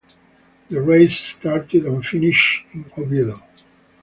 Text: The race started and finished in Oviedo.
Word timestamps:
The 0.71 0.81
race 0.81 1.15
started 1.19 1.85
and 1.85 2.03
finished 2.03 2.63
in 2.73 2.91
Oviedo. 2.97 3.39